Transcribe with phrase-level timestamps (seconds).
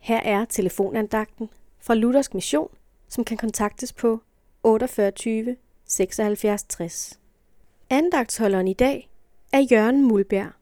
[0.00, 2.68] Her er telefonandagten fra Luthersk Mission,
[3.08, 4.20] som kan kontaktes på
[4.62, 7.20] 48 76 60.
[7.90, 9.10] Andagtsholderen i dag
[9.52, 10.52] er Jørgen Mulberg.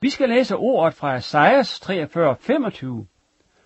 [0.00, 3.06] Vi skal læse ordet fra Esajas 43, 25,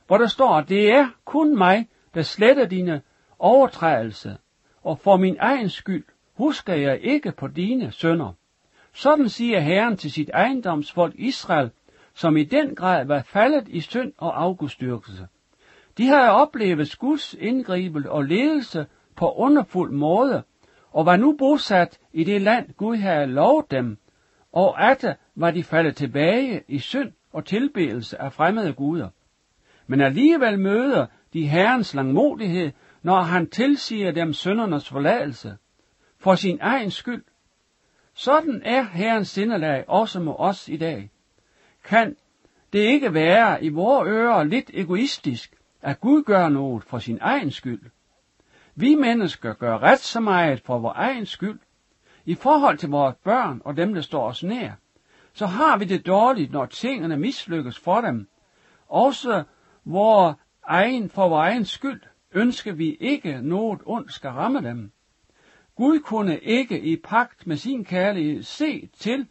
[0.07, 3.03] hvor der står, det er kun mig, der sletter dine
[3.39, 4.37] overtrædelser,
[4.83, 6.05] og for min egen skyld
[6.35, 8.33] husker jeg ikke på dine sønder.
[8.93, 11.71] Sådan siger Herren til sit ejendomsfolk Israel,
[12.15, 15.29] som i den grad var faldet i synd og afgudstyrkelse.
[15.99, 18.87] De havde oplevet Guds indgribel og ledelse
[19.17, 20.43] på underfuld måde,
[20.91, 23.99] og var nu bosat i det land, Gud havde lovet dem,
[24.53, 29.09] og at var de faldet tilbage i synd og tilbedelse af fremmede guder.
[29.87, 32.73] Men alligevel møder de Herrens langmodighed,
[33.03, 35.57] når han tilsiger dem søndernes forladelse,
[36.19, 37.25] for sin egen skyld.
[38.15, 41.11] Sådan er Herrens sindelag også med os i dag.
[41.85, 42.17] Kan
[42.73, 47.51] det ikke være i vores ører lidt egoistisk, at Gud gør noget for sin egen
[47.51, 47.83] skyld?
[48.75, 51.59] Vi mennesker gør ret så meget for vores egen skyld.
[52.25, 54.73] I forhold til vores børn og dem, der står os nær,
[55.33, 58.29] så har vi det dårligt, når tingene mislykkes for dem.
[58.89, 59.45] Også
[59.85, 60.37] vores
[60.67, 64.93] egen, for vores egen skyld ønsker vi ikke noget ondt skal ramme dem.
[65.77, 69.27] Gud kunne ikke i pagt med sin kærlighed se til,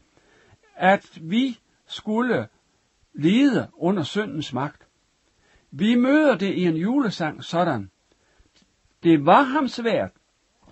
[0.75, 1.59] at vi
[1.90, 2.48] skulle
[3.14, 4.88] lide under syndens magt.
[5.72, 7.92] Vi møder det i en julesang sådan.
[9.04, 10.12] Det var ham svært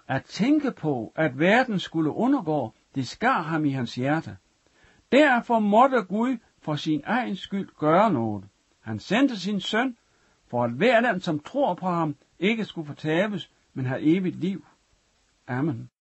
[0.08, 4.38] at tænke på, at verden skulle undergå, det skar ham i hans hjerte.
[5.12, 8.46] Derfor måtte Gud for sin egen skyld gøre noget.
[8.82, 9.98] Han sendte sin søn,
[10.48, 14.66] for at hver den, som tror på ham, ikke skulle fortabes, men have evigt liv.
[15.48, 15.90] Amen.